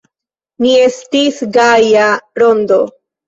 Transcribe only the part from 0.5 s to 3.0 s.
Ni estis gaja rondo.